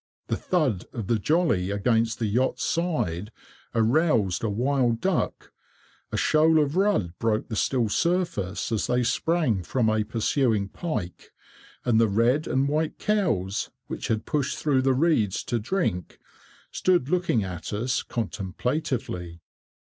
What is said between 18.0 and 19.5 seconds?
contemplatively.